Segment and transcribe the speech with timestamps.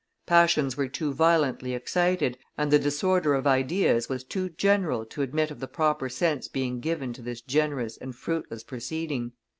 [0.25, 5.51] Passions were too violently excited, and the disorder of ideas was too general to admit
[5.51, 9.33] of the proper sense being given to this generous and fruitless proceeding.